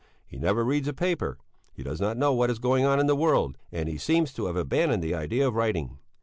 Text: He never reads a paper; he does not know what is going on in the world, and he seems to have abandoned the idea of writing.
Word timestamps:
He 0.25 0.39
never 0.39 0.63
reads 0.65 0.87
a 0.87 0.93
paper; 0.93 1.37
he 1.71 1.83
does 1.83 2.01
not 2.01 2.17
know 2.17 2.33
what 2.33 2.49
is 2.49 2.57
going 2.57 2.85
on 2.85 2.99
in 2.99 3.05
the 3.05 3.15
world, 3.15 3.55
and 3.71 3.87
he 3.87 3.99
seems 3.99 4.33
to 4.33 4.47
have 4.47 4.55
abandoned 4.55 5.03
the 5.03 5.13
idea 5.13 5.47
of 5.47 5.53
writing. 5.53 5.99